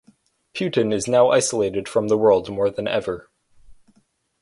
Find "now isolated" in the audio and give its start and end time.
1.07-1.87